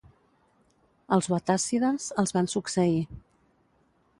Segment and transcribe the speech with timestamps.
[1.17, 2.99] Els wattàssides els van succeir.